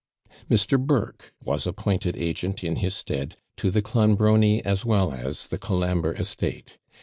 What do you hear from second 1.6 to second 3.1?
appointed agent in his